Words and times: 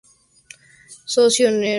Socio 1.05 1.51
Nro. 1.51 1.69